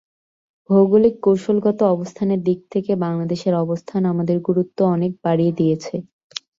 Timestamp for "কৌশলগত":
1.23-1.79